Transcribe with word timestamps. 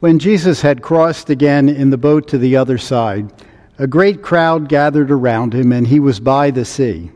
When 0.00 0.18
Jesus 0.18 0.60
had 0.60 0.82
crossed 0.82 1.30
again 1.30 1.70
in 1.70 1.88
the 1.88 1.96
boat 1.96 2.28
to 2.28 2.38
the 2.38 2.56
other 2.56 2.76
side, 2.76 3.32
a 3.78 3.86
great 3.86 4.22
crowd 4.22 4.68
gathered 4.68 5.10
around 5.10 5.54
him, 5.54 5.72
and 5.72 5.86
he 5.86 6.00
was 6.00 6.20
by 6.20 6.50
the 6.50 6.66
sea. 6.66 7.10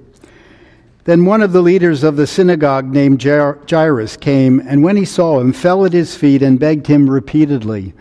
Then 1.04 1.26
one 1.26 1.42
of 1.42 1.52
the 1.52 1.60
leaders 1.60 2.02
of 2.04 2.16
the 2.16 2.26
synagogue 2.26 2.86
named 2.86 3.22
Jairus 3.22 4.16
came, 4.16 4.60
and 4.66 4.82
when 4.82 4.96
he 4.96 5.04
saw 5.04 5.40
him, 5.40 5.52
fell 5.52 5.84
at 5.84 5.92
his 5.92 6.14
feet 6.14 6.40
and 6.40 6.58
begged 6.58 6.86
him 6.86 7.08
repeatedly, 7.08 7.92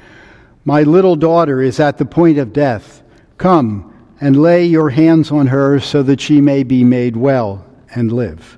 My 0.63 0.83
little 0.83 1.17
daughter 1.17 1.61
is 1.61 1.81
at 1.81 1.97
the 1.97 2.05
point 2.05 2.37
of 2.37 2.53
death. 2.53 3.01
Come 3.37 3.93
and 4.21 4.41
lay 4.41 4.65
your 4.65 4.89
hands 4.89 5.29
on 5.29 5.47
her 5.47 5.79
so 5.79 6.03
that 6.03 6.21
she 6.21 6.39
may 6.39 6.63
be 6.63 6.85
made 6.85 7.17
well 7.17 7.65
and 7.95 8.11
live. 8.11 8.57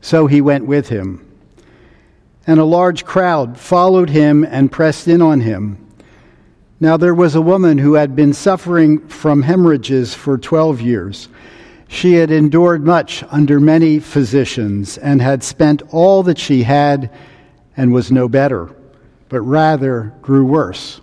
So 0.00 0.26
he 0.26 0.40
went 0.40 0.66
with 0.66 0.88
him. 0.88 1.31
And 2.46 2.58
a 2.58 2.64
large 2.64 3.04
crowd 3.04 3.58
followed 3.58 4.10
him 4.10 4.44
and 4.44 4.72
pressed 4.72 5.08
in 5.08 5.22
on 5.22 5.40
him. 5.40 5.78
Now 6.80 6.96
there 6.96 7.14
was 7.14 7.36
a 7.36 7.40
woman 7.40 7.78
who 7.78 7.94
had 7.94 8.16
been 8.16 8.32
suffering 8.32 9.06
from 9.06 9.42
hemorrhages 9.42 10.14
for 10.14 10.36
12 10.36 10.80
years. 10.80 11.28
She 11.86 12.14
had 12.14 12.30
endured 12.30 12.84
much 12.84 13.22
under 13.30 13.60
many 13.60 14.00
physicians 14.00 14.98
and 14.98 15.22
had 15.22 15.44
spent 15.44 15.82
all 15.90 16.24
that 16.24 16.38
she 16.38 16.64
had 16.64 17.10
and 17.76 17.92
was 17.92 18.10
no 18.10 18.28
better, 18.28 18.74
but 19.28 19.42
rather 19.42 20.12
grew 20.22 20.44
worse. 20.44 21.00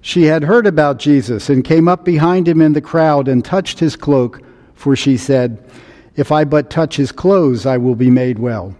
She 0.00 0.24
had 0.24 0.42
heard 0.42 0.66
about 0.66 0.98
Jesus 0.98 1.48
and 1.48 1.64
came 1.64 1.88
up 1.88 2.04
behind 2.04 2.46
him 2.46 2.60
in 2.60 2.72
the 2.72 2.80
crowd 2.80 3.28
and 3.28 3.44
touched 3.44 3.78
his 3.78 3.96
cloak, 3.96 4.42
for 4.74 4.94
she 4.94 5.16
said, 5.16 5.70
If 6.16 6.30
I 6.30 6.44
but 6.44 6.68
touch 6.68 6.96
his 6.96 7.12
clothes, 7.12 7.64
I 7.64 7.78
will 7.78 7.94
be 7.94 8.10
made 8.10 8.38
well. 8.38 8.74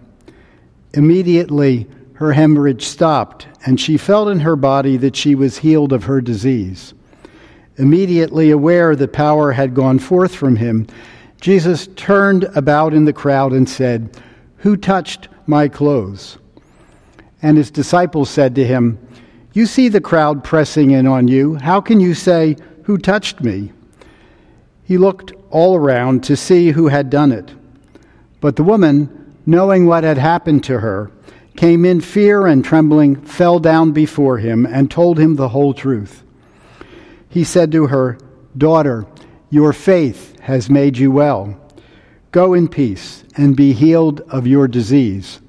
Immediately, 0.93 1.87
her 2.13 2.33
hemorrhage 2.33 2.85
stopped, 2.85 3.47
and 3.65 3.79
she 3.79 3.97
felt 3.97 4.27
in 4.27 4.41
her 4.41 4.55
body 4.55 4.97
that 4.97 5.15
she 5.15 5.35
was 5.35 5.59
healed 5.59 5.93
of 5.93 6.03
her 6.03 6.19
disease. 6.19 6.93
Immediately 7.77 8.51
aware 8.51 8.95
that 8.95 9.13
power 9.13 9.53
had 9.53 9.73
gone 9.73 9.99
forth 9.99 10.35
from 10.35 10.57
him, 10.57 10.87
Jesus 11.39 11.87
turned 11.95 12.43
about 12.55 12.93
in 12.93 13.05
the 13.05 13.13
crowd 13.13 13.53
and 13.53 13.69
said, 13.69 14.17
Who 14.57 14.75
touched 14.75 15.29
my 15.45 15.69
clothes? 15.69 16.37
And 17.41 17.55
his 17.57 17.71
disciples 17.71 18.29
said 18.29 18.55
to 18.55 18.65
him, 18.65 18.99
You 19.53 19.65
see 19.65 19.87
the 19.87 20.01
crowd 20.01 20.43
pressing 20.43 20.91
in 20.91 21.07
on 21.07 21.29
you. 21.29 21.55
How 21.55 21.79
can 21.79 22.01
you 22.01 22.13
say, 22.13 22.57
Who 22.83 22.97
touched 22.97 23.41
me? 23.41 23.71
He 24.83 24.97
looked 24.97 25.31
all 25.49 25.77
around 25.77 26.23
to 26.25 26.35
see 26.35 26.71
who 26.71 26.87
had 26.87 27.09
done 27.09 27.31
it. 27.31 27.53
But 28.41 28.57
the 28.57 28.63
woman, 28.63 29.18
knowing 29.45 29.85
what 29.85 30.03
had 30.03 30.17
happened 30.17 30.63
to 30.65 30.79
her, 30.79 31.11
came 31.55 31.83
in 31.83 31.99
fear 31.99 32.47
and 32.47 32.63
trembling, 32.63 33.15
fell 33.21 33.59
down 33.59 33.91
before 33.91 34.37
him, 34.37 34.65
and 34.65 34.89
told 34.89 35.19
him 35.19 35.35
the 35.35 35.49
whole 35.49 35.73
truth. 35.73 36.23
He 37.27 37.43
said 37.43 37.71
to 37.73 37.87
her, 37.87 38.17
Daughter, 38.57 39.05
your 39.49 39.73
faith 39.73 40.39
has 40.39 40.69
made 40.69 40.97
you 40.97 41.11
well. 41.11 41.59
Go 42.31 42.53
in 42.53 42.67
peace 42.67 43.23
and 43.35 43.55
be 43.55 43.73
healed 43.73 44.21
of 44.29 44.47
your 44.47 44.67
disease. 44.67 45.39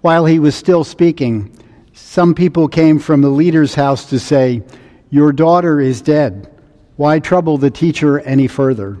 While 0.00 0.26
he 0.26 0.38
was 0.38 0.54
still 0.54 0.84
speaking, 0.84 1.56
some 1.92 2.34
people 2.34 2.68
came 2.68 2.98
from 2.98 3.20
the 3.20 3.28
leader's 3.28 3.74
house 3.74 4.08
to 4.10 4.18
say, 4.18 4.62
Your 5.10 5.32
daughter 5.32 5.80
is 5.80 6.02
dead. 6.02 6.48
Why 6.96 7.18
trouble 7.18 7.58
the 7.58 7.70
teacher 7.70 8.20
any 8.20 8.46
further? 8.46 8.98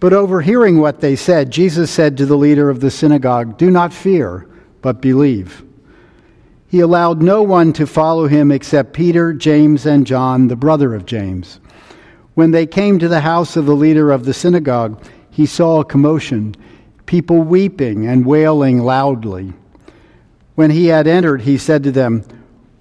But 0.00 0.14
overhearing 0.14 0.80
what 0.80 1.00
they 1.00 1.14
said, 1.14 1.50
Jesus 1.50 1.90
said 1.90 2.16
to 2.16 2.26
the 2.26 2.36
leader 2.36 2.70
of 2.70 2.80
the 2.80 2.90
synagogue, 2.90 3.58
Do 3.58 3.70
not 3.70 3.92
fear, 3.92 4.48
but 4.80 5.02
believe. 5.02 5.62
He 6.68 6.80
allowed 6.80 7.20
no 7.20 7.42
one 7.42 7.74
to 7.74 7.86
follow 7.86 8.26
him 8.26 8.50
except 8.50 8.94
Peter, 8.94 9.34
James, 9.34 9.84
and 9.84 10.06
John, 10.06 10.48
the 10.48 10.56
brother 10.56 10.94
of 10.94 11.04
James. 11.04 11.60
When 12.34 12.52
they 12.52 12.66
came 12.66 12.98
to 12.98 13.08
the 13.08 13.20
house 13.20 13.56
of 13.56 13.66
the 13.66 13.76
leader 13.76 14.10
of 14.10 14.24
the 14.24 14.32
synagogue, 14.32 15.04
he 15.30 15.44
saw 15.44 15.80
a 15.80 15.84
commotion, 15.84 16.54
people 17.04 17.42
weeping 17.42 18.06
and 18.06 18.24
wailing 18.24 18.78
loudly. 18.78 19.52
When 20.54 20.70
he 20.70 20.86
had 20.86 21.06
entered, 21.06 21.42
he 21.42 21.58
said 21.58 21.82
to 21.82 21.92
them, 21.92 22.24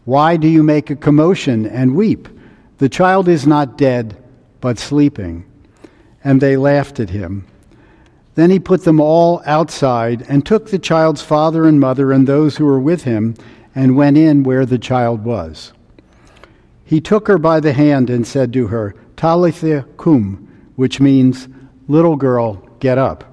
Why 0.05 0.37
do 0.37 0.47
you 0.47 0.63
make 0.63 0.89
a 0.89 0.95
commotion 0.95 1.65
and 1.65 1.95
weep? 1.95 2.29
The 2.77 2.89
child 2.89 3.27
is 3.27 3.45
not 3.45 3.77
dead, 3.77 4.15
but 4.61 4.79
sleeping. 4.79 5.48
And 6.29 6.41
they 6.41 6.57
laughed 6.57 6.99
at 6.99 7.09
him. 7.09 7.47
Then 8.35 8.51
he 8.51 8.59
put 8.59 8.83
them 8.83 8.99
all 8.99 9.41
outside 9.47 10.23
and 10.29 10.45
took 10.45 10.69
the 10.69 10.77
child's 10.77 11.23
father 11.23 11.65
and 11.65 11.79
mother 11.79 12.11
and 12.11 12.27
those 12.27 12.55
who 12.55 12.65
were 12.65 12.79
with 12.79 13.01
him 13.01 13.33
and 13.73 13.95
went 13.95 14.15
in 14.15 14.43
where 14.43 14.63
the 14.67 14.77
child 14.77 15.25
was. 15.25 15.73
He 16.85 17.01
took 17.01 17.27
her 17.27 17.39
by 17.39 17.59
the 17.59 17.73
hand 17.73 18.11
and 18.11 18.27
said 18.27 18.53
to 18.53 18.67
her, 18.67 18.93
Talitha 19.17 19.87
cum, 19.97 20.47
which 20.75 20.99
means, 20.99 21.47
Little 21.87 22.15
girl, 22.15 22.61
get 22.79 22.99
up. 22.99 23.23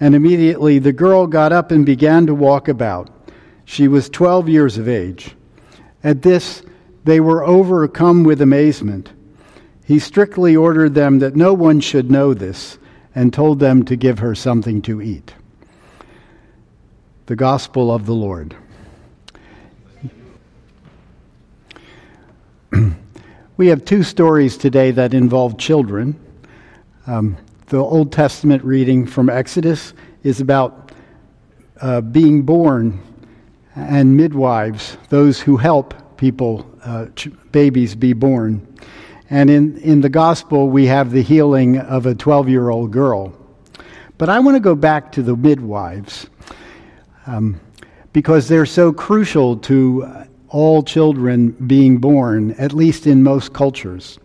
And 0.00 0.14
immediately 0.14 0.78
the 0.78 0.94
girl 0.94 1.26
got 1.26 1.52
up 1.52 1.70
and 1.70 1.84
began 1.84 2.24
to 2.28 2.34
walk 2.34 2.66
about. 2.66 3.10
She 3.66 3.88
was 3.88 4.08
12 4.08 4.48
years 4.48 4.78
of 4.78 4.88
age. 4.88 5.36
At 6.02 6.22
this, 6.22 6.62
they 7.04 7.20
were 7.20 7.44
overcome 7.44 8.24
with 8.24 8.40
amazement. 8.40 9.10
He 9.86 9.98
strictly 10.00 10.56
ordered 10.56 10.94
them 10.94 11.20
that 11.20 11.36
no 11.36 11.54
one 11.54 11.78
should 11.78 12.10
know 12.10 12.34
this 12.34 12.76
and 13.14 13.32
told 13.32 13.60
them 13.60 13.84
to 13.84 13.94
give 13.94 14.18
her 14.18 14.34
something 14.34 14.82
to 14.82 15.00
eat. 15.00 15.32
The 17.26 17.36
Gospel 17.36 17.94
of 17.94 18.04
the 18.04 18.14
Lord. 18.14 18.56
we 23.56 23.68
have 23.68 23.84
two 23.84 24.02
stories 24.02 24.56
today 24.56 24.90
that 24.90 25.14
involve 25.14 25.56
children. 25.56 26.18
Um, 27.06 27.36
the 27.66 27.78
Old 27.78 28.10
Testament 28.12 28.64
reading 28.64 29.06
from 29.06 29.30
Exodus 29.30 29.94
is 30.24 30.40
about 30.40 30.90
uh, 31.80 32.00
being 32.00 32.42
born 32.42 33.00
and 33.76 34.16
midwives, 34.16 34.96
those 35.10 35.40
who 35.40 35.56
help 35.56 36.16
people, 36.16 36.68
uh, 36.84 37.06
ch- 37.14 37.28
babies, 37.52 37.94
be 37.94 38.12
born. 38.12 38.66
And 39.28 39.50
in, 39.50 39.78
in 39.78 40.00
the 40.00 40.08
gospel, 40.08 40.68
we 40.68 40.86
have 40.86 41.10
the 41.10 41.22
healing 41.22 41.78
of 41.78 42.06
a 42.06 42.14
12 42.14 42.48
year 42.48 42.70
old 42.70 42.90
girl. 42.90 43.32
But 44.18 44.28
I 44.28 44.38
want 44.38 44.56
to 44.56 44.60
go 44.60 44.74
back 44.74 45.12
to 45.12 45.22
the 45.22 45.36
midwives 45.36 46.26
um, 47.26 47.60
because 48.12 48.48
they're 48.48 48.66
so 48.66 48.92
crucial 48.92 49.56
to 49.58 50.26
all 50.48 50.82
children 50.82 51.50
being 51.50 51.98
born, 51.98 52.52
at 52.52 52.72
least 52.72 53.06
in 53.06 53.22
most 53.22 53.52
cultures. 53.52 54.18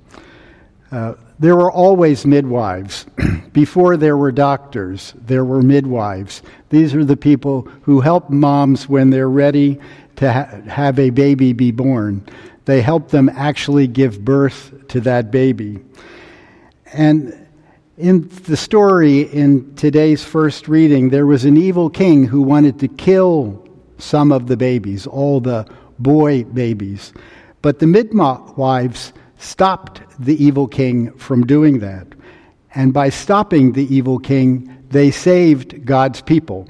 Uh, 0.91 1.15
there 1.39 1.55
were 1.55 1.71
always 1.71 2.25
midwives. 2.25 3.05
Before 3.51 3.97
there 3.97 4.15
were 4.15 4.31
doctors, 4.31 5.13
there 5.17 5.43
were 5.43 5.61
midwives. 5.61 6.43
These 6.69 6.93
are 6.93 7.03
the 7.03 7.17
people 7.17 7.63
who 7.81 7.99
help 7.99 8.29
moms 8.29 8.87
when 8.87 9.09
they're 9.09 9.29
ready 9.29 9.79
to 10.17 10.31
ha- 10.31 10.61
have 10.67 10.99
a 10.99 11.09
baby 11.09 11.51
be 11.51 11.71
born. 11.71 12.23
They 12.65 12.81
help 12.81 13.09
them 13.09 13.29
actually 13.29 13.87
give 13.87 14.23
birth 14.23 14.87
to 14.89 15.01
that 15.01 15.31
baby. 15.31 15.79
And 16.93 17.47
in 17.97 18.27
the 18.45 18.57
story 18.57 19.21
in 19.21 19.75
today's 19.75 20.23
first 20.23 20.67
reading, 20.67 21.09
there 21.09 21.25
was 21.25 21.45
an 21.45 21.57
evil 21.57 21.89
king 21.89 22.25
who 22.25 22.41
wanted 22.41 22.79
to 22.79 22.87
kill 22.87 23.67
some 23.97 24.31
of 24.31 24.47
the 24.47 24.57
babies, 24.57 25.05
all 25.07 25.39
the 25.39 25.67
boy 25.99 26.43
babies. 26.43 27.13
But 27.61 27.79
the 27.79 27.87
midwives 27.87 29.13
stopped 29.37 30.01
the 30.19 30.43
evil 30.43 30.67
king 30.67 31.11
from 31.13 31.45
doing 31.45 31.79
that. 31.79 32.07
And 32.73 32.93
by 32.93 33.09
stopping 33.09 33.73
the 33.73 33.93
evil 33.93 34.19
king, 34.19 34.85
they 34.89 35.11
saved 35.11 35.85
God's 35.85 36.21
people. 36.21 36.67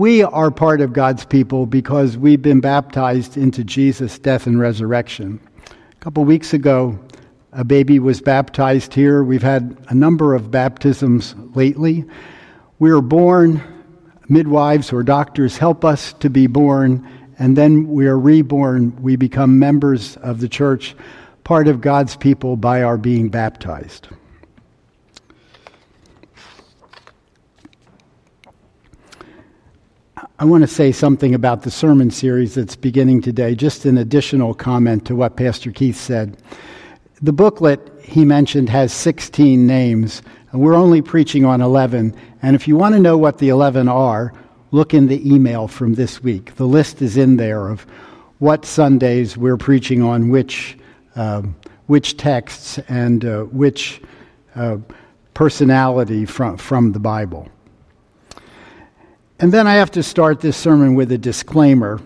We 0.00 0.22
are 0.22 0.50
part 0.50 0.80
of 0.80 0.94
God's 0.94 1.26
people 1.26 1.66
because 1.66 2.16
we've 2.16 2.40
been 2.40 2.60
baptized 2.60 3.36
into 3.36 3.62
Jesus' 3.62 4.18
death 4.18 4.46
and 4.46 4.58
resurrection. 4.58 5.38
A 5.70 5.96
couple 5.96 6.24
weeks 6.24 6.54
ago, 6.54 6.98
a 7.52 7.64
baby 7.64 7.98
was 7.98 8.22
baptized 8.22 8.94
here. 8.94 9.22
We've 9.22 9.42
had 9.42 9.76
a 9.88 9.94
number 9.94 10.34
of 10.34 10.50
baptisms 10.50 11.34
lately. 11.54 12.06
We 12.78 12.90
are 12.92 13.02
born, 13.02 13.62
midwives 14.26 14.90
or 14.90 15.02
doctors 15.02 15.58
help 15.58 15.84
us 15.84 16.14
to 16.14 16.30
be 16.30 16.46
born, 16.46 17.06
and 17.38 17.54
then 17.54 17.86
we 17.86 18.06
are 18.06 18.18
reborn. 18.18 18.96
We 19.02 19.16
become 19.16 19.58
members 19.58 20.16
of 20.16 20.40
the 20.40 20.48
church, 20.48 20.96
part 21.44 21.68
of 21.68 21.82
God's 21.82 22.16
people 22.16 22.56
by 22.56 22.82
our 22.82 22.96
being 22.96 23.28
baptized. 23.28 24.08
I 30.38 30.44
want 30.44 30.62
to 30.62 30.68
say 30.68 30.92
something 30.92 31.34
about 31.34 31.62
the 31.62 31.70
sermon 31.70 32.10
series 32.10 32.54
that's 32.54 32.76
beginning 32.76 33.22
today, 33.22 33.54
just 33.54 33.84
an 33.86 33.96
additional 33.96 34.52
comment 34.52 35.06
to 35.06 35.14
what 35.16 35.36
Pastor 35.36 35.72
Keith 35.72 35.96
said. 35.96 36.36
The 37.22 37.32
booklet 37.32 37.80
he 38.02 38.24
mentioned 38.24 38.68
has 38.68 38.92
16 38.92 39.66
names, 39.66 40.20
and 40.52 40.60
we're 40.60 40.74
only 40.74 41.00
preaching 41.00 41.44
on 41.44 41.62
11. 41.62 42.14
And 42.42 42.54
if 42.54 42.68
you 42.68 42.76
want 42.76 42.94
to 42.94 43.00
know 43.00 43.16
what 43.16 43.38
the 43.38 43.48
11 43.48 43.88
are, 43.88 44.34
look 44.72 44.92
in 44.92 45.06
the 45.06 45.26
email 45.26 45.68
from 45.68 45.94
this 45.94 46.22
week. 46.22 46.54
The 46.56 46.66
list 46.66 47.00
is 47.00 47.16
in 47.16 47.36
there 47.36 47.68
of 47.68 47.86
what 48.40 48.66
Sundays 48.66 49.36
we're 49.38 49.56
preaching 49.56 50.02
on 50.02 50.28
which, 50.28 50.76
um, 51.16 51.56
which 51.86 52.16
texts 52.16 52.78
and 52.88 53.24
uh, 53.24 53.44
which 53.44 54.02
uh, 54.54 54.78
personality 55.32 56.26
from, 56.26 56.58
from 56.58 56.92
the 56.92 57.00
Bible. 57.00 57.48
And 59.40 59.50
then 59.50 59.66
I 59.66 59.76
have 59.76 59.90
to 59.92 60.02
start 60.02 60.40
this 60.40 60.54
sermon 60.54 60.94
with 60.94 61.10
a 61.12 61.16
disclaimer 61.16 61.98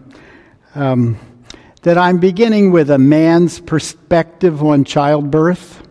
um, 0.77 1.19
that 1.83 1.99
I'm 1.99 2.21
beginning 2.21 2.71
with 2.71 2.91
a 2.91 2.99
man's 2.99 3.59
perspective 3.59 4.63
on 4.63 4.85
childbirth. 4.85 5.85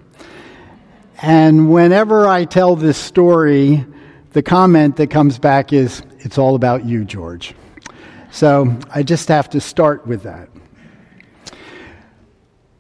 And 1.22 1.70
whenever 1.70 2.30
I 2.30 2.46
tell 2.46 2.78
this 2.78 2.98
story, 2.98 3.86
the 4.32 4.42
comment 4.42 4.96
that 4.96 5.08
comes 5.08 5.38
back 5.38 5.74
is, 5.74 6.02
It's 6.20 6.38
all 6.38 6.56
about 6.56 6.86
you, 6.86 7.04
George. 7.04 7.54
So 8.32 8.80
I 8.90 9.04
just 9.04 9.28
have 9.28 9.50
to 9.50 9.60
start 9.60 10.08
with 10.08 10.24
that. 10.24 10.48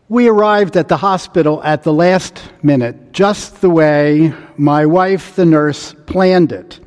We 0.07 0.29
arrived 0.29 0.77
at 0.77 0.87
the 0.87 0.95
hospital 0.95 1.61
at 1.63 1.83
the 1.83 1.91
last 1.91 2.41
minute, 2.61 3.11
just 3.11 3.59
the 3.59 3.69
way 3.69 4.33
my 4.55 4.85
wife, 4.85 5.35
the 5.35 5.45
nurse, 5.45 5.93
planned 6.05 6.53
it. 6.53 6.79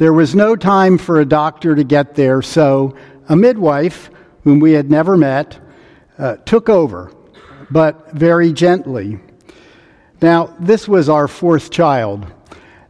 There 0.00 0.14
was 0.14 0.34
no 0.34 0.56
time 0.56 0.96
for 0.96 1.20
a 1.20 1.26
doctor 1.26 1.74
to 1.74 1.84
get 1.84 2.14
there, 2.14 2.40
so 2.40 2.96
a 3.28 3.36
midwife, 3.36 4.08
whom 4.44 4.58
we 4.58 4.72
had 4.72 4.90
never 4.90 5.14
met, 5.14 5.60
uh, 6.16 6.36
took 6.46 6.70
over, 6.70 7.12
but 7.70 8.10
very 8.12 8.54
gently. 8.54 9.20
Now, 10.22 10.56
this 10.58 10.88
was 10.88 11.10
our 11.10 11.28
fourth 11.28 11.70
child. 11.70 12.26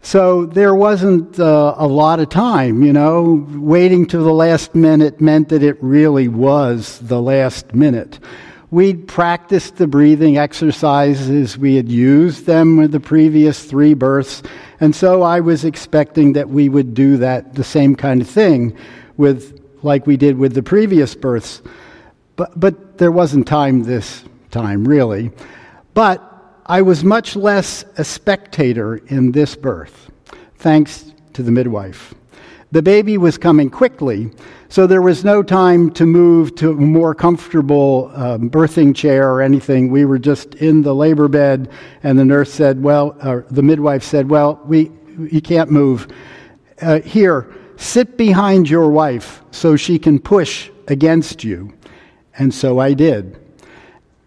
So 0.02 0.46
there 0.46 0.72
wasn't 0.72 1.40
uh, 1.40 1.74
a 1.76 1.86
lot 1.88 2.20
of 2.20 2.28
time, 2.28 2.84
you 2.84 2.92
know. 2.92 3.44
Waiting 3.56 4.06
to 4.06 4.18
the 4.18 4.32
last 4.32 4.76
minute 4.76 5.20
meant 5.20 5.48
that 5.48 5.64
it 5.64 5.78
really 5.80 6.28
was 6.28 7.00
the 7.00 7.20
last 7.20 7.74
minute. 7.74 8.20
We'd 8.70 9.08
practiced 9.08 9.76
the 9.76 9.88
breathing 9.88 10.38
exercises, 10.38 11.58
we 11.58 11.74
had 11.74 11.88
used 11.88 12.46
them 12.46 12.76
with 12.76 12.92
the 12.92 13.00
previous 13.00 13.64
three 13.64 13.94
births, 13.94 14.44
and 14.78 14.94
so 14.94 15.22
I 15.22 15.40
was 15.40 15.64
expecting 15.64 16.34
that 16.34 16.48
we 16.48 16.68
would 16.68 16.94
do 16.94 17.16
that, 17.16 17.54
the 17.54 17.64
same 17.64 17.96
kind 17.96 18.20
of 18.20 18.28
thing, 18.28 18.76
with, 19.16 19.60
like 19.82 20.06
we 20.06 20.16
did 20.16 20.38
with 20.38 20.54
the 20.54 20.62
previous 20.62 21.16
births. 21.16 21.62
But, 22.36 22.58
but 22.58 22.98
there 22.98 23.10
wasn't 23.10 23.48
time 23.48 23.82
this 23.82 24.24
time, 24.52 24.86
really. 24.86 25.32
But 25.92 26.22
I 26.66 26.82
was 26.82 27.02
much 27.02 27.34
less 27.34 27.84
a 27.98 28.04
spectator 28.04 28.98
in 29.08 29.32
this 29.32 29.56
birth, 29.56 30.12
thanks 30.58 31.12
to 31.32 31.42
the 31.42 31.50
midwife. 31.50 32.14
The 32.70 32.82
baby 32.82 33.18
was 33.18 33.36
coming 33.36 33.68
quickly, 33.68 34.30
so 34.70 34.86
there 34.86 35.02
was 35.02 35.24
no 35.24 35.42
time 35.42 35.90
to 35.90 36.06
move 36.06 36.54
to 36.54 36.70
a 36.70 36.74
more 36.74 37.12
comfortable 37.12 38.12
um, 38.14 38.48
birthing 38.48 38.94
chair 38.94 39.28
or 39.28 39.42
anything. 39.42 39.90
We 39.90 40.04
were 40.04 40.18
just 40.18 40.54
in 40.54 40.82
the 40.82 40.94
labor 40.94 41.26
bed, 41.26 41.68
and 42.04 42.16
the 42.16 42.24
nurse 42.24 42.52
said, 42.52 42.80
Well, 42.80 43.16
uh, 43.20 43.40
the 43.50 43.64
midwife 43.64 44.04
said, 44.04 44.30
Well, 44.30 44.60
we, 44.64 44.92
you 45.28 45.40
can't 45.40 45.72
move. 45.72 46.06
Uh, 46.80 47.00
here, 47.00 47.52
sit 47.78 48.16
behind 48.16 48.70
your 48.70 48.90
wife 48.90 49.42
so 49.50 49.74
she 49.74 49.98
can 49.98 50.20
push 50.20 50.70
against 50.86 51.42
you. 51.42 51.76
And 52.38 52.54
so 52.54 52.78
I 52.78 52.94
did. 52.94 53.40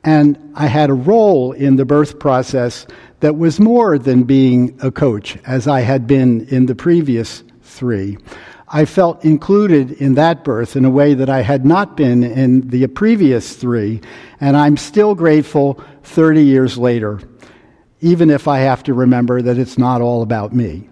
And 0.03 0.51
I 0.55 0.67
had 0.67 0.89
a 0.89 0.93
role 0.93 1.53
in 1.53 1.77
the 1.77 1.85
birth 1.85 2.19
process 2.19 2.85
that 3.21 3.37
was 3.37 3.61
more 3.61 3.97
than 3.97 4.23
being 4.23 4.77
a 4.83 4.91
coach, 4.91 5.37
as 5.45 5.69
I 5.69 5.79
had 5.79 6.05
been 6.05 6.45
in 6.49 6.65
the 6.65 6.75
previous 6.75 7.45
three. 7.61 8.17
I 8.75 8.85
felt 8.85 9.23
included 9.23 9.91
in 9.91 10.15
that 10.15 10.43
birth 10.43 10.75
in 10.75 10.83
a 10.83 10.89
way 10.89 11.13
that 11.13 11.29
I 11.29 11.43
had 11.43 11.63
not 11.63 11.95
been 11.95 12.23
in 12.23 12.69
the 12.69 12.87
previous 12.87 13.55
three, 13.55 14.01
and 14.41 14.57
I'm 14.57 14.77
still 14.77 15.13
grateful 15.13 15.79
30 16.01 16.43
years 16.43 16.75
later, 16.75 17.19
even 18.01 18.31
if 18.31 18.47
I 18.47 18.57
have 18.61 18.81
to 18.83 18.95
remember 18.95 19.43
that 19.43 19.59
it's 19.59 19.77
not 19.77 20.01
all 20.01 20.23
about 20.23 20.55
me. 20.55 20.89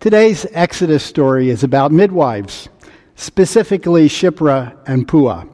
Today's 0.00 0.46
Exodus 0.52 1.04
story 1.04 1.50
is 1.50 1.62
about 1.62 1.92
midwives, 1.92 2.70
specifically 3.16 4.08
Shiphrah 4.08 4.74
and 4.86 5.06
Puah. 5.06 5.44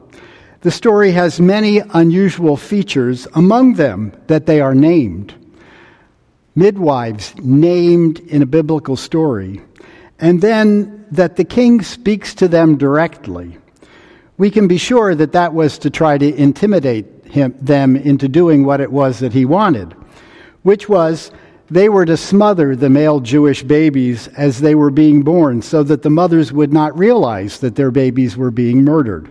The 0.61 0.71
story 0.71 1.11
has 1.11 1.41
many 1.41 1.79
unusual 1.93 2.55
features, 2.55 3.27
among 3.35 3.73
them 3.73 4.13
that 4.27 4.45
they 4.45 4.61
are 4.61 4.73
named. 4.73 5.33
Midwives 6.55 7.33
named 7.37 8.19
in 8.19 8.41
a 8.41 8.45
biblical 8.45 8.95
story, 8.95 9.61
and 10.19 10.41
then 10.41 11.05
that 11.11 11.35
the 11.35 11.43
king 11.43 11.81
speaks 11.81 12.33
to 12.35 12.47
them 12.47 12.77
directly. 12.77 13.57
We 14.37 14.51
can 14.51 14.67
be 14.67 14.77
sure 14.77 15.15
that 15.15 15.31
that 15.33 15.53
was 15.53 15.77
to 15.79 15.89
try 15.89 16.17
to 16.17 16.35
intimidate 16.35 17.05
him, 17.25 17.55
them 17.59 17.95
into 17.95 18.27
doing 18.27 18.65
what 18.65 18.81
it 18.81 18.91
was 18.91 19.19
that 19.19 19.33
he 19.33 19.45
wanted, 19.45 19.95
which 20.63 20.89
was 20.89 21.31
they 21.69 21.89
were 21.89 22.05
to 22.05 22.17
smother 22.17 22.75
the 22.75 22.89
male 22.89 23.19
Jewish 23.19 23.63
babies 23.63 24.27
as 24.29 24.59
they 24.59 24.75
were 24.75 24.89
being 24.89 25.21
born 25.21 25.61
so 25.61 25.83
that 25.83 26.01
the 26.01 26.09
mothers 26.09 26.51
would 26.51 26.73
not 26.73 26.97
realize 26.97 27.59
that 27.59 27.75
their 27.75 27.91
babies 27.91 28.35
were 28.35 28.51
being 28.51 28.83
murdered. 28.83 29.29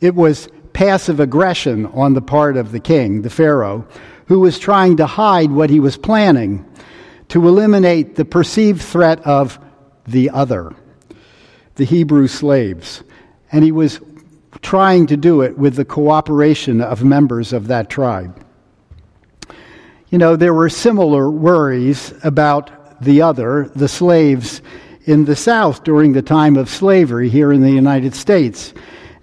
It 0.00 0.14
was 0.14 0.48
passive 0.72 1.20
aggression 1.20 1.86
on 1.86 2.14
the 2.14 2.22
part 2.22 2.56
of 2.56 2.72
the 2.72 2.80
king, 2.80 3.22
the 3.22 3.30
Pharaoh, 3.30 3.86
who 4.26 4.40
was 4.40 4.58
trying 4.58 4.96
to 4.96 5.06
hide 5.06 5.50
what 5.50 5.70
he 5.70 5.80
was 5.80 5.96
planning 5.96 6.64
to 7.28 7.46
eliminate 7.48 8.14
the 8.14 8.24
perceived 8.24 8.80
threat 8.80 9.20
of 9.26 9.58
the 10.06 10.30
other, 10.30 10.74
the 11.76 11.84
Hebrew 11.84 12.28
slaves. 12.28 13.02
And 13.50 13.64
he 13.64 13.72
was 13.72 14.00
trying 14.60 15.06
to 15.06 15.16
do 15.16 15.42
it 15.42 15.56
with 15.56 15.76
the 15.76 15.84
cooperation 15.84 16.80
of 16.80 17.04
members 17.04 17.52
of 17.52 17.68
that 17.68 17.90
tribe. 17.90 18.44
You 20.10 20.18
know, 20.18 20.36
there 20.36 20.54
were 20.54 20.68
similar 20.68 21.30
worries 21.30 22.12
about 22.22 23.00
the 23.02 23.22
other, 23.22 23.70
the 23.74 23.88
slaves 23.88 24.62
in 25.06 25.24
the 25.24 25.36
South 25.36 25.84
during 25.84 26.12
the 26.12 26.22
time 26.22 26.56
of 26.56 26.68
slavery 26.68 27.28
here 27.28 27.52
in 27.52 27.62
the 27.62 27.70
United 27.70 28.14
States 28.14 28.72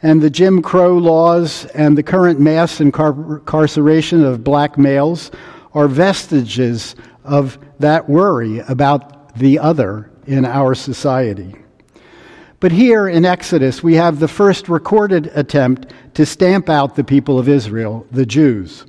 and 0.02 0.22
the 0.22 0.30
Jim 0.30 0.62
Crow 0.62 0.98
laws 0.98 1.66
and 1.68 1.98
the 1.98 2.04
current 2.04 2.40
mass 2.40 2.80
incarceration 2.80 4.24
of 4.24 4.44
black 4.44 4.78
males 4.78 5.32
are 5.74 5.88
vestiges 5.88 6.96
of 7.24 7.58
that 7.80 8.10
worry 8.10 8.60
about 8.60 9.36
the 9.38 9.60
other 9.60 10.10
in 10.30 10.46
our 10.46 10.76
society. 10.76 11.56
But 12.60 12.72
here 12.72 13.08
in 13.08 13.26
Exodus, 13.26 13.82
we 13.82 13.96
have 13.96 14.20
the 14.20 14.28
first 14.28 14.70
recorded 14.70 15.32
attempt 15.34 15.92
to 16.14 16.26
stamp 16.26 16.70
out 16.70 16.96
the 16.96 17.04
people 17.04 17.40
of 17.40 17.50
Israel, 17.50 18.06
the 18.12 18.28
Jews. 18.28 18.86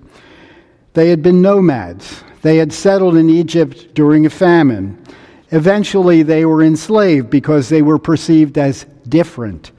They 0.92 1.08
had 1.08 1.22
been 1.22 1.40
nomads. 1.40 2.22
They 2.42 2.58
had 2.58 2.74
settled 2.74 3.16
in 3.16 3.30
Egypt 3.30 3.94
during 3.94 4.26
a 4.26 4.30
famine. 4.30 5.02
Eventually, 5.50 6.22
they 6.22 6.44
were 6.44 6.62
enslaved 6.62 7.30
because 7.30 7.70
they 7.70 7.80
were 7.80 7.98
perceived 7.98 8.58
as 8.58 8.84
different, 9.08 9.72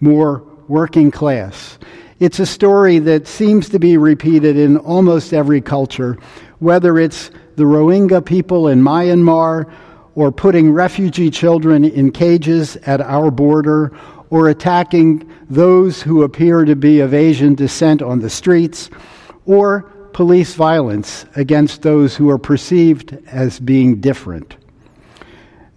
more 0.00 0.44
working 0.68 1.10
class. 1.10 1.78
It's 2.20 2.38
a 2.38 2.46
story 2.46 2.98
that 2.98 3.26
seems 3.26 3.70
to 3.70 3.78
be 3.78 3.96
repeated 3.96 4.58
in 4.58 4.76
almost 4.76 5.32
every 5.32 5.62
culture, 5.62 6.18
whether 6.58 6.98
it's 6.98 7.30
the 7.56 7.64
Rohingya 7.64 8.26
people 8.26 8.68
in 8.68 8.82
Myanmar, 8.82 9.72
or 10.18 10.32
putting 10.32 10.72
refugee 10.72 11.30
children 11.30 11.84
in 11.84 12.10
cages 12.10 12.74
at 12.78 13.00
our 13.00 13.30
border, 13.30 13.96
or 14.30 14.48
attacking 14.48 15.24
those 15.48 16.02
who 16.02 16.24
appear 16.24 16.64
to 16.64 16.74
be 16.74 16.98
of 16.98 17.14
Asian 17.14 17.54
descent 17.54 18.02
on 18.02 18.18
the 18.18 18.28
streets, 18.28 18.90
or 19.46 19.82
police 20.12 20.54
violence 20.54 21.24
against 21.36 21.82
those 21.82 22.16
who 22.16 22.28
are 22.28 22.36
perceived 22.36 23.16
as 23.28 23.60
being 23.60 24.00
different. 24.00 24.56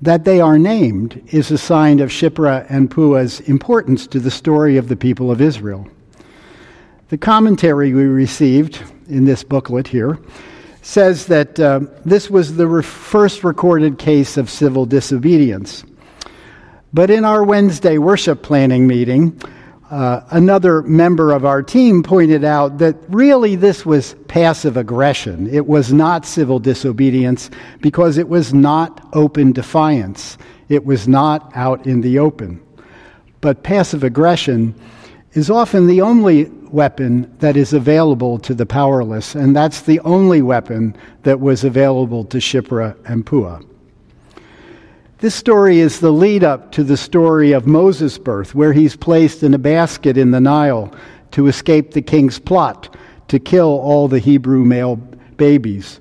That 0.02 0.26
they 0.26 0.42
are 0.42 0.58
named 0.58 1.22
is 1.28 1.52
a 1.52 1.58
sign 1.60 2.00
of 2.00 2.10
Shiphrah 2.10 2.66
and 2.68 2.90
Puah's 2.90 3.42
importance 3.42 4.08
to 4.08 4.20
the 4.20 4.32
story 4.32 4.76
of 4.76 4.88
the 4.88 4.98
people 4.98 5.30
of 5.30 5.40
Israel. 5.40 5.88
The 7.10 7.20
commentary 7.20 7.94
we 7.94 8.06
received 8.06 8.82
in 9.08 9.26
this 9.26 9.44
booklet 9.44 9.88
here 9.88 10.18
says 10.82 11.28
that 11.28 11.60
uh, 11.60 11.82
this 12.06 12.30
was 12.30 12.56
the 12.56 12.68
re- 12.68 12.84
first 12.84 13.44
recorded 13.44 13.98
case 13.98 14.38
of 14.38 14.50
civil 14.50 14.86
disobedience. 14.86 15.84
But 16.94 17.10
in 17.10 17.24
our 17.24 17.44
Wednesday 17.44 17.98
worship 17.98 18.42
planning 18.42 18.88
meeting, 18.88 19.40
uh, 19.92 20.22
another 20.32 20.82
member 20.84 21.34
of 21.34 21.46
our 21.46 21.62
team 21.62 22.02
pointed 22.02 22.44
out 22.44 22.78
that 22.78 22.96
really 23.10 23.56
this 23.56 23.86
was 23.86 24.16
passive 24.28 24.78
aggression. 24.78 25.54
It 25.54 25.68
was 25.68 25.92
not 25.92 26.26
civil 26.26 26.60
disobedience 26.60 27.50
because 27.82 28.18
it 28.18 28.28
was 28.28 28.54
not 28.54 29.08
open 29.14 29.52
defiance. 29.52 30.38
It 30.70 30.86
was 30.86 31.08
not 31.08 31.52
out 31.56 31.86
in 31.86 32.02
the 32.02 32.20
open. 32.20 32.62
But 33.42 33.64
passive 33.64 34.04
aggression 34.04 34.76
is 35.34 35.50
often 35.50 35.88
the 35.88 36.02
only 36.02 36.50
weapon 36.74 37.34
that 37.40 37.58
is 37.58 37.74
available 37.74 38.40
to 38.40 38.54
the 38.54 38.66
powerless, 38.66 39.36
and 39.36 39.56
that's 39.56 39.82
the 39.82 40.00
only 40.02 40.42
weapon 40.42 40.96
that 41.24 41.40
was 41.40 41.64
available 41.64 42.24
to 42.26 42.38
Shiphrah 42.38 42.96
and 43.06 43.26
Puah. 43.26 43.62
This 45.20 45.36
story 45.36 45.80
is 45.80 46.00
the 46.00 46.12
lead 46.12 46.44
up 46.44 46.72
to 46.72 46.84
the 46.84 46.98
story 46.98 47.52
of 47.52 47.68
Moses' 47.68 48.18
birth, 48.18 48.56
where 48.56 48.74
he's 48.74 48.96
placed 48.96 49.44
in 49.44 49.54
a 49.54 49.60
basket 49.60 50.18
in 50.18 50.32
the 50.32 50.42
Nile 50.42 50.92
to 51.32 51.48
escape 51.48 51.92
the 51.92 52.02
king's 52.02 52.40
plot 52.40 52.98
to 53.28 53.38
kill 53.38 53.80
all 53.80 54.08
the 54.08 54.20
Hebrew 54.20 54.66
male 54.66 54.96
babies. 55.38 56.00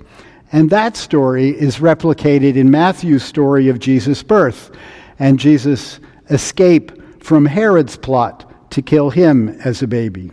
And 0.52 0.70
that 0.70 0.96
story 0.96 1.50
is 1.50 1.78
replicated 1.78 2.56
in 2.56 2.70
Matthew's 2.70 3.22
story 3.22 3.68
of 3.68 3.78
Jesus' 3.78 4.22
birth 4.22 4.70
and 5.18 5.38
Jesus' 5.38 6.00
escape 6.30 7.22
from 7.22 7.44
Herod's 7.44 7.96
plot 7.96 8.50
to 8.70 8.82
kill 8.82 9.10
him 9.10 9.50
as 9.64 9.82
a 9.82 9.86
baby. 9.86 10.30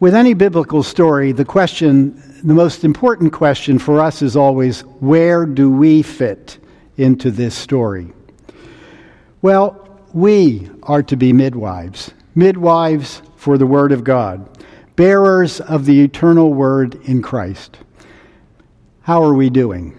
With 0.00 0.14
any 0.14 0.34
biblical 0.34 0.82
story, 0.82 1.30
the 1.30 1.44
question, 1.44 2.20
the 2.42 2.52
most 2.52 2.84
important 2.84 3.32
question 3.32 3.78
for 3.78 4.00
us 4.00 4.22
is 4.22 4.36
always 4.36 4.80
where 5.00 5.46
do 5.46 5.70
we 5.70 6.02
fit 6.02 6.58
into 6.96 7.30
this 7.30 7.54
story? 7.54 8.12
Well, 9.40 9.88
we 10.12 10.68
are 10.82 11.02
to 11.04 11.16
be 11.16 11.32
midwives, 11.32 12.10
midwives 12.34 13.22
for 13.36 13.56
the 13.56 13.66
Word 13.66 13.92
of 13.92 14.02
God, 14.02 14.48
bearers 14.96 15.60
of 15.60 15.84
the 15.84 16.02
eternal 16.02 16.52
Word 16.52 16.96
in 17.04 17.22
Christ. 17.22 17.78
How 19.02 19.22
are 19.22 19.34
we 19.34 19.48
doing? 19.48 19.96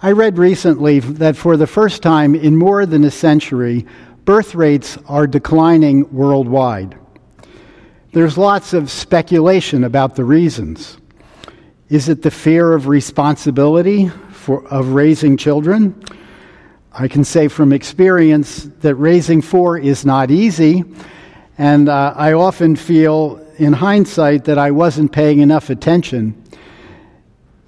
I 0.00 0.10
read 0.10 0.36
recently 0.36 0.98
that 0.98 1.36
for 1.36 1.56
the 1.56 1.66
first 1.68 2.02
time 2.02 2.34
in 2.34 2.56
more 2.56 2.86
than 2.86 3.04
a 3.04 3.10
century, 3.10 3.86
birth 4.24 4.56
rates 4.56 4.98
are 5.06 5.28
declining 5.28 6.12
worldwide. 6.12 6.96
There's 8.12 8.36
lots 8.36 8.74
of 8.74 8.90
speculation 8.90 9.84
about 9.84 10.16
the 10.16 10.24
reasons. 10.24 10.98
Is 11.88 12.10
it 12.10 12.20
the 12.20 12.30
fear 12.30 12.74
of 12.74 12.86
responsibility 12.86 14.10
for, 14.30 14.66
of 14.68 14.88
raising 14.88 15.38
children? 15.38 15.98
I 16.92 17.08
can 17.08 17.24
say 17.24 17.48
from 17.48 17.72
experience 17.72 18.64
that 18.80 18.96
raising 18.96 19.40
four 19.40 19.78
is 19.78 20.04
not 20.04 20.30
easy, 20.30 20.84
and 21.56 21.88
uh, 21.88 22.12
I 22.14 22.34
often 22.34 22.76
feel 22.76 23.42
in 23.56 23.72
hindsight 23.72 24.44
that 24.44 24.58
I 24.58 24.72
wasn't 24.72 25.10
paying 25.10 25.38
enough 25.38 25.70
attention. 25.70 26.34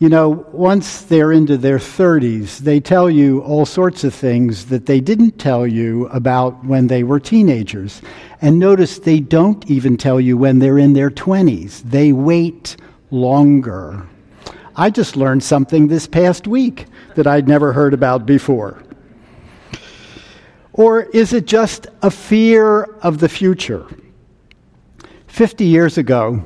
You 0.01 0.09
know, 0.09 0.45
once 0.53 1.03
they're 1.03 1.31
into 1.31 1.57
their 1.57 1.79
30s, 1.79 2.59
they 2.59 2.81
tell 2.81 3.09
you 3.09 3.41
all 3.43 3.65
sorts 3.65 4.03
of 4.03 4.13
things 4.13 4.67
that 4.67 4.87
they 4.87 5.01
didn't 5.01 5.39
tell 5.39 5.67
you 5.67 6.09
about 6.09 6.65
when 6.65 6.89
they 6.89 7.05
were 7.05 7.21
teenagers. 7.21 8.03
And 8.41 8.59
notice 8.59 8.99
they 8.99 9.21
don't 9.21 9.65
even 9.71 9.97
tell 9.97 10.21
you 10.21 10.37
when 10.37 10.59
they're 10.59 10.79
in 10.79 10.95
their 10.95 11.11
20s, 11.11 11.83
they 11.83 12.13
wait 12.13 12.77
longer. 13.13 14.05
I 14.75 14.91
just 14.91 15.17
learned 15.17 15.45
something 15.45 15.87
this 15.87 16.09
past 16.09 16.49
week 16.49 16.87
that 17.15 17.29
I'd 17.29 17.47
never 17.47 17.73
heard 17.73 17.95
about 17.95 18.27
before. 18.27 18.83
Or 20.73 21.03
is 21.03 21.33
it 21.33 21.47
just 21.47 21.87
a 22.03 22.11
fear 22.11 22.83
of 22.83 23.21
the 23.21 23.29
future? 23.29 23.87
50 25.29 25.65
years 25.65 25.99
ago, 25.99 26.45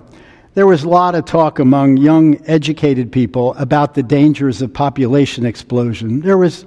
there 0.59 0.67
was 0.67 0.83
a 0.83 0.88
lot 0.88 1.15
of 1.15 1.25
talk 1.25 1.61
among 1.61 1.97
young, 1.99 2.37
educated 2.49 3.12
people 3.12 3.55
about 3.59 3.95
the 3.95 4.03
dangers 4.03 4.61
of 4.61 4.75
population 4.75 5.47
explosion. 5.47 6.21
There 6.21 6.37
was, 6.37 6.67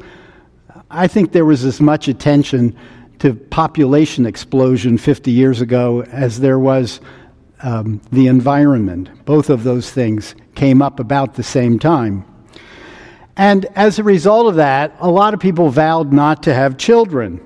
I 0.89 1.09
think, 1.09 1.33
there 1.33 1.43
was 1.43 1.65
as 1.65 1.81
much 1.81 2.07
attention 2.07 2.73
to 3.19 3.33
population 3.33 4.25
explosion 4.25 4.97
50 4.97 5.29
years 5.31 5.59
ago 5.59 6.03
as 6.03 6.39
there 6.39 6.57
was 6.57 7.01
um, 7.63 7.99
the 8.13 8.27
environment. 8.27 9.09
Both 9.25 9.49
of 9.49 9.65
those 9.65 9.91
things 9.91 10.35
came 10.55 10.81
up 10.81 11.01
about 11.01 11.33
the 11.33 11.43
same 11.43 11.77
time. 11.77 12.23
And 13.35 13.65
as 13.75 13.99
a 13.99 14.05
result 14.05 14.47
of 14.47 14.55
that, 14.55 14.95
a 15.01 15.11
lot 15.11 15.33
of 15.33 15.41
people 15.41 15.67
vowed 15.67 16.13
not 16.13 16.43
to 16.43 16.53
have 16.53 16.77
children. 16.77 17.45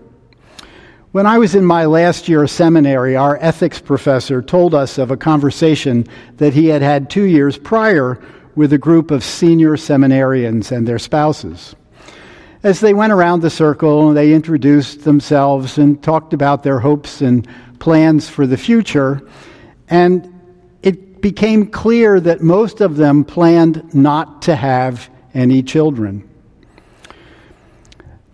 When 1.15 1.25
I 1.25 1.37
was 1.37 1.55
in 1.55 1.63
my 1.63 1.85
last 1.85 2.27
year 2.27 2.43
of 2.43 2.49
seminary, 2.49 3.15
our 3.15 3.37
ethics 3.39 3.79
professor 3.79 4.41
told 4.41 4.75
us 4.75 4.97
of 4.97 5.11
a 5.11 5.15
conversation 5.15 6.05
that 6.39 6.53
he 6.53 6.67
had 6.67 6.81
had 6.81 7.09
two 7.09 7.23
years 7.23 7.57
prior 7.57 8.21
with 8.53 8.73
a 8.73 8.77
group 8.77 9.11
of 9.11 9.23
senior 9.23 9.77
seminarians 9.77 10.73
and 10.73 10.85
their 10.85 10.99
spouses. 10.99 11.73
As 12.63 12.81
they 12.81 12.93
went 12.93 13.13
around 13.13 13.43
the 13.43 13.49
circle, 13.49 14.11
they 14.11 14.33
introduced 14.33 15.05
themselves 15.05 15.77
and 15.77 16.03
talked 16.03 16.33
about 16.33 16.63
their 16.63 16.79
hopes 16.79 17.21
and 17.21 17.47
plans 17.79 18.27
for 18.27 18.45
the 18.45 18.57
future. 18.57 19.25
And 19.87 20.37
it 20.83 21.21
became 21.21 21.67
clear 21.67 22.19
that 22.19 22.41
most 22.41 22.81
of 22.81 22.97
them 22.97 23.23
planned 23.23 23.95
not 23.95 24.41
to 24.41 24.55
have 24.57 25.09
any 25.33 25.63
children. 25.63 26.29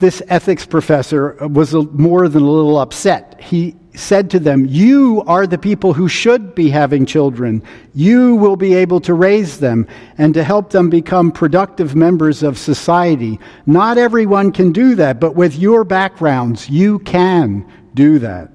This 0.01 0.23
ethics 0.29 0.65
professor 0.65 1.33
was 1.47 1.75
more 1.75 2.27
than 2.27 2.41
a 2.41 2.49
little 2.49 2.79
upset. 2.79 3.39
He 3.39 3.75
said 3.93 4.31
to 4.31 4.39
them, 4.39 4.65
You 4.65 5.23
are 5.27 5.45
the 5.45 5.59
people 5.59 5.93
who 5.93 6.07
should 6.07 6.55
be 6.55 6.71
having 6.71 7.05
children. 7.05 7.61
You 7.93 8.35
will 8.35 8.55
be 8.55 8.73
able 8.73 8.99
to 9.01 9.13
raise 9.13 9.59
them 9.59 9.85
and 10.17 10.33
to 10.33 10.43
help 10.43 10.71
them 10.71 10.89
become 10.89 11.31
productive 11.31 11.95
members 11.95 12.41
of 12.41 12.57
society. 12.57 13.39
Not 13.67 13.99
everyone 13.99 14.51
can 14.51 14.71
do 14.71 14.95
that, 14.95 15.19
but 15.19 15.35
with 15.35 15.55
your 15.55 15.83
backgrounds, 15.83 16.67
you 16.67 16.97
can 16.97 17.63
do 17.93 18.17
that. 18.17 18.49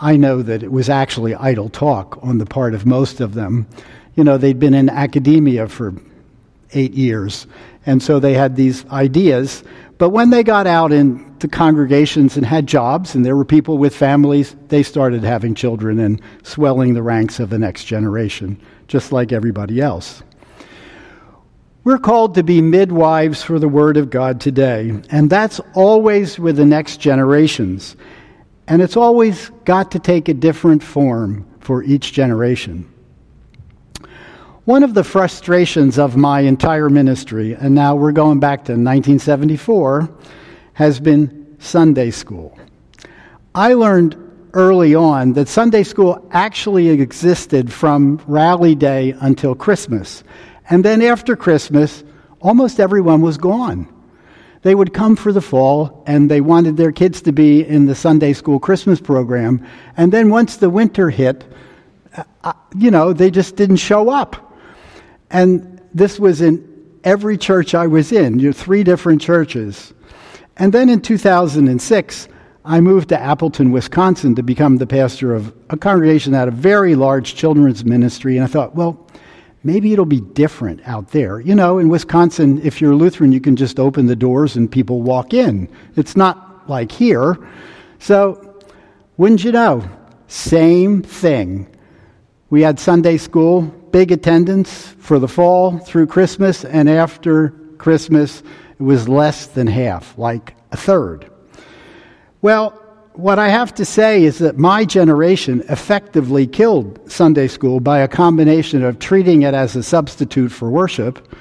I 0.00 0.16
know 0.16 0.42
that 0.42 0.64
it 0.64 0.72
was 0.72 0.88
actually 0.88 1.36
idle 1.36 1.68
talk 1.68 2.18
on 2.22 2.38
the 2.38 2.46
part 2.46 2.74
of 2.74 2.86
most 2.86 3.20
of 3.20 3.34
them. 3.34 3.68
You 4.16 4.24
know, 4.24 4.36
they'd 4.36 4.58
been 4.58 4.74
in 4.74 4.90
academia 4.90 5.68
for 5.68 5.94
eight 6.72 6.94
years, 6.94 7.46
and 7.86 8.02
so 8.02 8.18
they 8.18 8.34
had 8.34 8.56
these 8.56 8.84
ideas. 8.86 9.62
But 9.98 10.10
when 10.10 10.30
they 10.30 10.42
got 10.42 10.66
out 10.66 10.92
into 10.92 11.48
congregations 11.48 12.36
and 12.36 12.44
had 12.44 12.66
jobs, 12.66 13.14
and 13.14 13.24
there 13.24 13.36
were 13.36 13.44
people 13.44 13.78
with 13.78 13.96
families, 13.96 14.54
they 14.68 14.82
started 14.82 15.22
having 15.22 15.54
children 15.54 15.98
and 15.98 16.20
swelling 16.42 16.92
the 16.94 17.02
ranks 17.02 17.40
of 17.40 17.48
the 17.48 17.58
next 17.58 17.84
generation, 17.84 18.60
just 18.88 19.12
like 19.12 19.32
everybody 19.32 19.80
else. 19.80 20.22
We're 21.84 21.98
called 21.98 22.34
to 22.34 22.42
be 22.42 22.60
midwives 22.60 23.44
for 23.44 23.60
the 23.60 23.68
Word 23.68 23.96
of 23.96 24.10
God 24.10 24.40
today, 24.40 25.00
and 25.08 25.30
that's 25.30 25.60
always 25.74 26.38
with 26.38 26.56
the 26.56 26.66
next 26.66 26.96
generations. 26.98 27.96
And 28.66 28.82
it's 28.82 28.96
always 28.96 29.50
got 29.64 29.92
to 29.92 30.00
take 30.00 30.28
a 30.28 30.34
different 30.34 30.82
form 30.82 31.46
for 31.60 31.84
each 31.84 32.12
generation. 32.12 32.92
One 34.66 34.82
of 34.82 34.94
the 34.94 35.04
frustrations 35.04 35.96
of 35.96 36.16
my 36.16 36.40
entire 36.40 36.90
ministry, 36.90 37.52
and 37.54 37.72
now 37.72 37.94
we're 37.94 38.10
going 38.10 38.40
back 38.40 38.64
to 38.64 38.72
1974, 38.72 40.10
has 40.72 40.98
been 40.98 41.54
Sunday 41.60 42.10
school. 42.10 42.58
I 43.54 43.74
learned 43.74 44.16
early 44.54 44.92
on 44.96 45.34
that 45.34 45.46
Sunday 45.46 45.84
school 45.84 46.26
actually 46.32 46.88
existed 46.88 47.72
from 47.72 48.20
Rally 48.26 48.74
Day 48.74 49.14
until 49.20 49.54
Christmas. 49.54 50.24
And 50.68 50.84
then 50.84 51.00
after 51.00 51.36
Christmas, 51.36 52.02
almost 52.40 52.80
everyone 52.80 53.20
was 53.20 53.38
gone. 53.38 53.86
They 54.62 54.74
would 54.74 54.92
come 54.92 55.14
for 55.14 55.30
the 55.30 55.40
fall, 55.40 56.02
and 56.08 56.28
they 56.28 56.40
wanted 56.40 56.76
their 56.76 56.90
kids 56.90 57.22
to 57.22 57.30
be 57.30 57.64
in 57.64 57.86
the 57.86 57.94
Sunday 57.94 58.32
school 58.32 58.58
Christmas 58.58 59.00
program. 59.00 59.64
And 59.96 60.12
then 60.12 60.28
once 60.28 60.56
the 60.56 60.70
winter 60.70 61.08
hit, 61.08 61.44
uh, 62.42 62.52
you 62.76 62.90
know, 62.90 63.12
they 63.12 63.30
just 63.30 63.54
didn't 63.54 63.76
show 63.76 64.10
up. 64.10 64.42
And 65.36 65.82
this 65.92 66.18
was 66.18 66.40
in 66.40 66.66
every 67.04 67.36
church 67.36 67.74
I 67.74 67.86
was 67.86 68.10
in, 68.10 68.38
you 68.38 68.46
know, 68.46 68.52
three 68.52 68.82
different 68.82 69.20
churches. 69.20 69.92
And 70.56 70.72
then 70.72 70.88
in 70.88 71.02
2006, 71.02 72.28
I 72.64 72.80
moved 72.80 73.10
to 73.10 73.20
Appleton, 73.20 73.70
Wisconsin 73.70 74.34
to 74.36 74.42
become 74.42 74.78
the 74.78 74.86
pastor 74.86 75.34
of 75.34 75.54
a 75.68 75.76
congregation 75.76 76.32
that 76.32 76.38
had 76.38 76.48
a 76.48 76.52
very 76.52 76.94
large 76.94 77.34
children's 77.34 77.84
ministry. 77.84 78.38
And 78.38 78.44
I 78.44 78.46
thought, 78.46 78.74
well, 78.74 79.06
maybe 79.62 79.92
it'll 79.92 80.06
be 80.06 80.22
different 80.22 80.80
out 80.88 81.10
there. 81.10 81.38
You 81.38 81.54
know, 81.54 81.78
in 81.78 81.90
Wisconsin, 81.90 82.58
if 82.64 82.80
you're 82.80 82.94
Lutheran, 82.94 83.30
you 83.30 83.40
can 83.42 83.56
just 83.56 83.78
open 83.78 84.06
the 84.06 84.16
doors 84.16 84.56
and 84.56 84.72
people 84.72 85.02
walk 85.02 85.34
in. 85.34 85.68
It's 85.96 86.16
not 86.16 86.66
like 86.66 86.90
here. 86.90 87.36
So, 87.98 88.58
wouldn't 89.18 89.44
you 89.44 89.52
know? 89.52 89.86
Same 90.28 91.02
thing. 91.02 91.68
We 92.48 92.62
had 92.62 92.80
Sunday 92.80 93.18
school, 93.18 93.74
big 93.96 94.12
attendance 94.12 94.88
for 94.98 95.18
the 95.18 95.26
fall 95.26 95.78
through 95.78 96.06
Christmas, 96.06 96.66
and 96.66 96.86
after 96.86 97.48
Christmas, 97.78 98.42
it 98.78 98.82
was 98.82 99.08
less 99.08 99.46
than 99.46 99.66
half, 99.66 100.18
like 100.18 100.54
a 100.70 100.76
third. 100.76 101.30
Well, 102.42 102.72
what 103.14 103.38
I 103.38 103.48
have 103.48 103.74
to 103.76 103.86
say 103.86 104.24
is 104.24 104.36
that 104.40 104.58
my 104.58 104.84
generation 104.84 105.64
effectively 105.70 106.46
killed 106.46 107.10
Sunday 107.10 107.48
school 107.48 107.80
by 107.80 108.00
a 108.00 108.06
combination 108.06 108.84
of 108.84 108.98
treating 108.98 109.44
it 109.44 109.54
as 109.54 109.74
a 109.74 109.82
substitute 109.82 110.52
for 110.52 110.68
worship. 110.68 111.34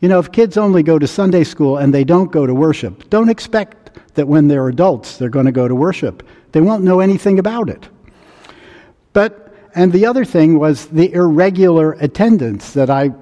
You 0.00 0.08
know, 0.08 0.18
if 0.18 0.32
kids 0.32 0.56
only 0.56 0.82
go 0.82 0.98
to 0.98 1.06
Sunday 1.06 1.44
school 1.44 1.76
and 1.76 1.92
they 1.92 2.04
don't 2.04 2.32
go 2.32 2.46
to 2.46 2.54
worship, 2.54 3.10
don't 3.10 3.28
expect 3.28 3.90
that 4.14 4.28
when 4.28 4.48
they're 4.48 4.68
adults 4.68 5.18
they're 5.18 5.28
going 5.28 5.44
to 5.44 5.52
go 5.52 5.68
to 5.68 5.74
worship. 5.74 6.26
They 6.52 6.62
won't 6.62 6.84
know 6.84 7.00
anything 7.00 7.38
about 7.38 7.68
it. 7.68 7.86
But, 9.12 9.47
and 9.74 9.92
the 9.92 10.06
other 10.06 10.24
thing 10.24 10.58
was 10.58 10.86
the 10.86 11.12
irregular 11.12 11.92
attendance 11.92 12.72
that 12.72 12.90
I 12.90 13.12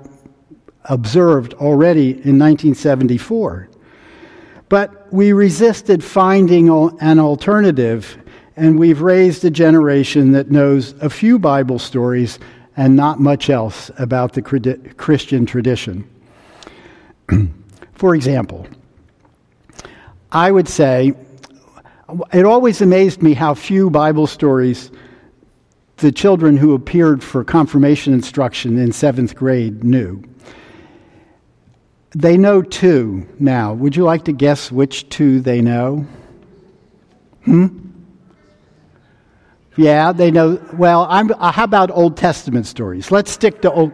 observed 0.85 1.55
already 1.55 2.11
in 2.11 2.39
1974. 2.39 3.69
But 4.69 5.13
we 5.13 5.33
resisted 5.33 6.03
finding 6.03 6.69
an 7.01 7.19
alternative, 7.19 8.19
and 8.57 8.79
we've 8.79 9.01
raised 9.01 9.45
a 9.45 9.51
generation 9.51 10.33
that 10.33 10.51
knows 10.51 10.95
a 11.01 11.11
few 11.11 11.39
Bible 11.39 11.79
stories 11.79 12.39
and 12.77 12.97
not 12.97 13.21
much 13.21 13.49
else 13.49 13.91
about 13.99 14.33
the 14.33 14.43
Christian 14.97 15.47
tradition. 15.47 16.09
For 17.95 18.15
example, 18.15 18.67
I 20.33 20.51
would 20.51 20.69
say 20.69 21.15
it 22.33 22.45
always 22.45 22.83
amazed 22.83 23.23
me 23.23 23.35
how 23.35 23.55
few 23.55 23.89
Bible 23.89 24.27
stories 24.27 24.91
the 25.99 26.13
children 26.13 26.57
who 26.57 26.75
appeared 26.75 27.23
for 27.23 27.43
confirmation 27.43 28.13
instruction 28.13 28.79
in 28.79 28.93
seventh 28.93 29.35
grade 29.35 29.83
knew. 29.83 30.23
They 32.11 32.37
know 32.37 32.63
two 32.63 33.27
now. 33.39 33.75
Would 33.75 33.97
you 33.97 34.05
like 34.05 34.25
to 34.25 34.33
guess 34.33 34.71
which 34.71 35.09
two 35.09 35.41
they 35.41 35.61
know? 35.61 36.07
Hmm? 37.45 37.69
Yeah, 39.77 40.13
they 40.13 40.31
know. 40.31 40.61
Well, 40.73 41.07
I'm, 41.11 41.31
uh, 41.33 41.53
how 41.53 41.65
about 41.65 41.91
Old 41.91 42.17
Testament 42.17 42.67
stories? 42.67 43.11
Let's 43.11 43.31
stick 43.31 43.63
to 43.63 43.73
Old. 43.73 43.93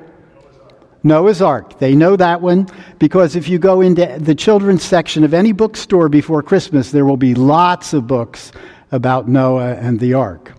Noah's 1.04 1.42
Ark. 1.42 1.80
They 1.80 1.96
know 1.96 2.14
that 2.14 2.40
one 2.40 2.68
because 3.00 3.34
if 3.34 3.48
you 3.48 3.58
go 3.58 3.80
into 3.80 4.06
the 4.20 4.36
children's 4.36 4.84
section 4.84 5.24
of 5.24 5.34
any 5.34 5.50
bookstore 5.50 6.08
before 6.08 6.44
Christmas, 6.44 6.92
there 6.92 7.04
will 7.04 7.16
be 7.16 7.34
lots 7.34 7.92
of 7.92 8.06
books 8.06 8.52
about 8.92 9.28
Noah 9.28 9.74
and 9.74 9.98
the 9.98 10.14
Ark. 10.14 10.52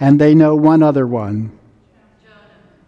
And 0.00 0.18
they 0.18 0.34
know 0.34 0.56
one 0.56 0.82
other 0.82 1.06
one. 1.06 1.56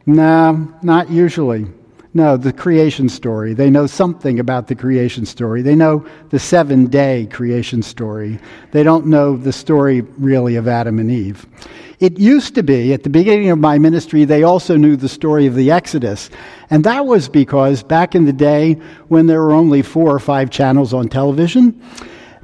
No, 0.07 0.75
not 0.83 1.11
usually. 1.11 1.66
No, 2.14 2.37
the 2.37 2.52
creation 2.52 3.09
story. 3.09 3.54
They 3.54 3.71
know 3.71 3.87
something 3.87 4.38
about 4.38 4.66
the 4.66 4.75
creation 4.75 5.25
story. 5.25 5.62
They 5.62 5.75
know 5.75 6.04
the 6.28 6.38
seven 6.38 6.87
day 6.87 7.26
creation 7.31 7.83
story. 7.83 8.38
They 8.73 8.83
don't 8.83 9.07
know 9.07 9.37
the 9.37 9.52
story 9.52 10.02
really 10.19 10.57
of 10.57 10.69
Adam 10.69 10.99
and 10.99 11.11
Eve. 11.11 11.47
It 12.00 12.19
used 12.19 12.54
to 12.57 12.62
be, 12.62 12.92
at 12.92 13.04
the 13.04 13.11
beginning 13.11 13.49
of 13.50 13.59
my 13.59 13.78
ministry, 13.78 14.25
they 14.25 14.42
also 14.42 14.76
knew 14.76 14.97
the 14.97 15.09
story 15.09 15.47
of 15.47 15.54
the 15.54 15.71
Exodus. 15.71 16.31
And 16.69 16.85
that 16.85 17.07
was 17.07 17.28
because 17.28 17.83
back 17.83 18.14
in 18.14 18.25
the 18.25 18.33
day, 18.33 18.75
when 19.09 19.26
there 19.26 19.40
were 19.40 19.52
only 19.52 19.83
four 19.83 20.12
or 20.12 20.19
five 20.19 20.50
channels 20.50 20.92
on 20.92 21.09
television, 21.09 21.81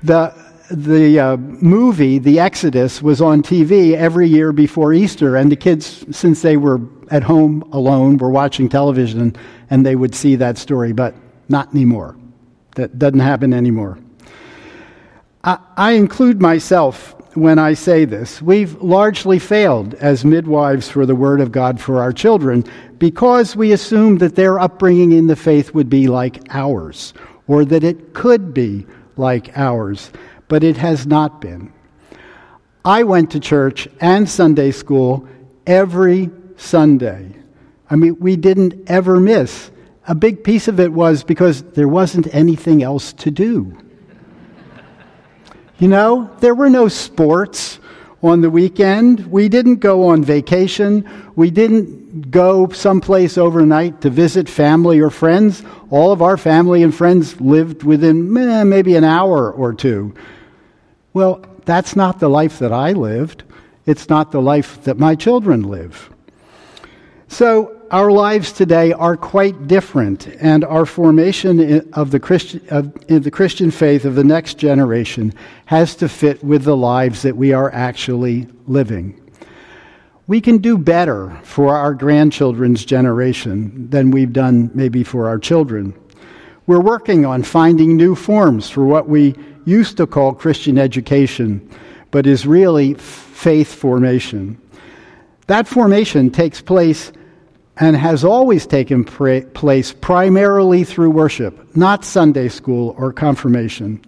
the 0.02 0.32
the 0.70 1.18
uh, 1.18 1.37
movie, 1.37 2.18
The 2.18 2.40
Exodus, 2.40 3.00
was 3.02 3.20
on 3.20 3.42
TV 3.42 3.94
every 3.94 4.28
year 4.28 4.52
before 4.52 4.92
Easter, 4.92 5.37
and 5.37 5.50
the 5.50 5.56
kids, 5.56 6.04
since 6.16 6.42
they 6.42 6.56
were 6.56 6.80
at 7.10 7.22
home 7.22 7.62
alone, 7.72 8.18
were 8.18 8.30
watching 8.30 8.68
television, 8.68 9.34
and 9.70 9.84
they 9.84 9.96
would 9.96 10.14
see 10.14 10.37
that 10.37 10.58
story, 10.58 10.92
but 10.92 11.14
not 11.48 11.72
anymore. 11.72 12.16
That 12.76 12.98
doesn't 12.98 13.20
happen 13.20 13.52
anymore. 13.54 13.98
I, 15.42 15.58
I 15.76 15.92
include 15.92 16.40
myself 16.40 17.14
when 17.34 17.58
I 17.58 17.75
say 17.75 18.04
this. 18.04 18.42
We've 18.42 18.80
largely 18.82 19.38
failed 19.38 19.94
as 19.94 20.25
midwives 20.25 20.88
for 20.88 21.06
the 21.06 21.14
Word 21.14 21.40
of 21.40 21.52
God 21.52 21.80
for 21.80 22.00
our 22.00 22.12
children 22.12 22.64
because 22.98 23.56
we 23.56 23.72
assumed 23.72 24.20
that 24.20 24.34
their 24.34 24.58
upbringing 24.58 25.12
in 25.12 25.28
the 25.28 25.37
faith 25.37 25.72
would 25.72 25.88
be 25.88 26.08
like 26.08 26.42
ours, 26.50 27.14
or 27.46 27.64
that 27.64 27.84
it 27.84 28.12
could 28.12 28.52
be 28.52 28.87
like 29.16 29.56
ours 29.56 30.10
but 30.49 30.64
it 30.64 30.76
has 30.78 31.07
not 31.07 31.40
been. 31.40 31.73
I 32.85 33.02
went 33.02 33.31
to 33.33 33.40
church 33.40 33.88
and 34.00 34.28
Sunday 34.28 34.71
school 34.71 35.28
every 35.67 36.31
Sunday. 36.57 37.35
I 37.90 37.97
mean, 37.97 38.19
we 38.19 38.37
didn't 38.37 38.88
ever 38.88 39.21
miss. 39.21 39.71
A 40.07 40.14
big 40.14 40.43
piece 40.43 40.69
of 40.69 40.81
it 40.81 40.93
was 40.93 41.23
because 41.23 41.62
there 41.62 41.88
wasn't 41.88 42.35
anything 42.35 42.83
else 42.83 43.12
to 43.14 43.31
do. 43.31 43.76
You 45.78 45.88
know, 45.88 46.31
there 46.40 46.55
were 46.55 46.71
no 46.71 46.88
sports 46.88 47.78
on 48.23 48.40
the 48.40 48.50
weekend. 48.50 49.27
We 49.31 49.49
didn't 49.49 49.77
go 49.77 50.09
on 50.09 50.25
vacation. 50.25 51.09
We 51.37 51.51
didn't 51.51 52.31
go 52.31 52.68
someplace 52.70 53.38
overnight 53.38 54.01
to 54.01 54.11
visit 54.11 54.49
family 54.49 54.99
or 54.99 55.11
friends. 55.11 55.62
All 55.90 56.11
of 56.11 56.20
our 56.20 56.37
family 56.37 56.83
and 56.83 56.94
friends 56.94 57.40
lived 57.40 57.85
within 57.85 58.37
eh, 58.37 58.64
maybe 58.64 58.96
an 58.96 59.05
hour 59.05 59.53
or 59.53 59.72
two. 59.72 60.14
Well, 61.18 61.44
that's 61.64 61.96
not 61.96 62.20
the 62.20 62.28
life 62.28 62.61
that 62.61 62.72
I 62.72 62.92
lived. 62.92 63.42
It's 63.87 64.09
not 64.09 64.31
the 64.31 64.40
life 64.40 64.85
that 64.85 65.00
my 65.00 65.16
children 65.16 65.64
live. 65.64 66.11
So, 67.26 67.76
our 67.90 68.12
lives 68.12 68.52
today 68.52 68.92
are 68.92 69.16
quite 69.16 69.66
different, 69.66 70.28
and 70.40 70.64
our 70.64 70.87
formation 70.87 71.90
of 71.94 72.12
the, 72.12 72.20
Christian, 72.20 72.62
of, 72.70 72.96
in 73.09 73.22
the 73.22 73.33
Christian 73.33 73.72
faith 73.72 74.04
of 74.04 74.14
the 74.14 74.22
next 74.22 74.59
generation 74.59 75.35
has 75.66 75.96
to 75.96 76.09
fit 76.09 76.44
with 76.44 76.62
the 76.62 76.76
lives 76.76 77.22
that 77.22 77.37
we 77.37 77.52
are 77.52 77.74
actually 77.74 78.46
living. 78.68 79.20
We 80.28 80.40
can 80.40 80.59
do 80.59 80.78
better 80.78 81.37
for 81.42 81.74
our 81.74 81.94
grandchildren's 81.94 82.85
generation 82.85 83.90
than 83.90 84.12
we've 84.12 84.33
done 84.33 84.70
maybe 84.72 85.02
for 85.02 85.26
our 85.26 85.40
children. 85.40 85.98
We're 86.68 86.78
working 86.78 87.26
on 87.26 87.42
finding 87.42 87.96
new 87.96 88.14
forms 88.14 88.70
for 88.70 88.85
what 88.85 89.09
we 89.09 89.35
used 89.68 89.98
to 89.98 90.07
call 90.07 90.33
Christian 90.33 90.78
education, 90.78 91.68
but 92.11 92.26
is 92.26 92.46
really 92.46 92.94
faith 92.94 93.74
formation. 93.74 94.61
That 95.46 95.68
formation 95.68 96.31
takes 96.31 96.61
place 96.61 97.12
and 97.76 97.96
has 97.96 98.24
always 98.24 98.66
taken 98.66 99.04
pra- 99.04 99.42
place 99.42 99.92
primarily 99.92 100.85
through 100.85 101.11
worship, 101.11 101.76
not 101.76 102.04
Sunday 102.04 102.48
school 102.48 102.94
or 102.98 103.12
confirmation. 103.12 104.00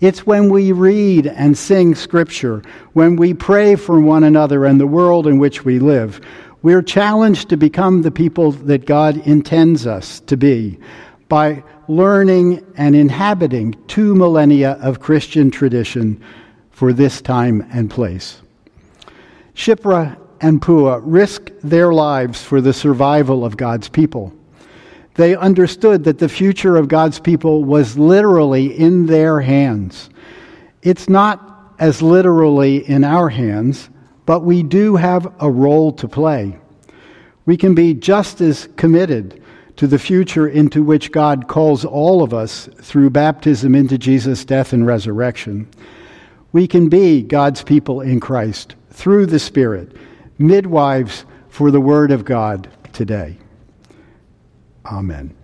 It's 0.00 0.26
when 0.26 0.48
we 0.48 0.72
read 0.72 1.28
and 1.28 1.56
sing 1.56 1.94
Scripture, 1.94 2.62
when 2.94 3.14
we 3.14 3.34
pray 3.34 3.76
for 3.76 4.00
one 4.00 4.24
another 4.24 4.64
and 4.64 4.80
the 4.80 4.86
world 4.86 5.26
in 5.28 5.38
which 5.38 5.64
we 5.64 5.78
live. 5.78 6.20
We're 6.62 6.82
challenged 6.82 7.48
to 7.50 7.56
become 7.56 8.02
the 8.02 8.10
people 8.10 8.52
that 8.52 8.86
God 8.86 9.16
intends 9.26 9.86
us 9.86 10.20
to 10.20 10.36
be 10.36 10.78
by 11.28 11.62
learning, 11.96 12.64
and 12.76 12.96
inhabiting 12.96 13.76
two 13.86 14.14
millennia 14.14 14.72
of 14.80 15.00
Christian 15.00 15.50
tradition 15.50 16.22
for 16.70 16.92
this 16.92 17.20
time 17.20 17.66
and 17.72 17.90
place. 17.90 18.40
Shiphrah 19.54 20.18
and 20.40 20.60
Puah 20.60 21.00
risked 21.02 21.52
their 21.62 21.92
lives 21.92 22.42
for 22.42 22.60
the 22.60 22.72
survival 22.72 23.44
of 23.44 23.56
God's 23.56 23.88
people. 23.88 24.32
They 25.14 25.36
understood 25.36 26.04
that 26.04 26.18
the 26.18 26.28
future 26.28 26.76
of 26.76 26.88
God's 26.88 27.20
people 27.20 27.64
was 27.64 27.98
literally 27.98 28.66
in 28.76 29.06
their 29.06 29.40
hands. 29.40 30.08
It's 30.82 31.08
not 31.08 31.74
as 31.78 32.00
literally 32.00 32.88
in 32.88 33.04
our 33.04 33.28
hands, 33.28 33.90
but 34.24 34.40
we 34.40 34.62
do 34.62 34.96
have 34.96 35.30
a 35.40 35.50
role 35.50 35.92
to 35.92 36.08
play. 36.08 36.58
We 37.44 37.56
can 37.56 37.74
be 37.74 37.92
just 37.92 38.40
as 38.40 38.68
committed 38.76 39.41
to 39.82 39.88
the 39.88 39.98
future 39.98 40.46
into 40.46 40.80
which 40.80 41.10
God 41.10 41.48
calls 41.48 41.84
all 41.84 42.22
of 42.22 42.32
us 42.32 42.68
through 42.82 43.10
baptism 43.10 43.74
into 43.74 43.98
Jesus' 43.98 44.44
death 44.44 44.72
and 44.72 44.86
resurrection. 44.86 45.68
We 46.52 46.68
can 46.68 46.88
be 46.88 47.20
God's 47.20 47.64
people 47.64 48.00
in 48.00 48.20
Christ 48.20 48.76
through 48.90 49.26
the 49.26 49.40
Spirit, 49.40 49.96
midwives 50.38 51.24
for 51.48 51.72
the 51.72 51.80
Word 51.80 52.12
of 52.12 52.24
God 52.24 52.70
today. 52.92 53.36
Amen. 54.86 55.34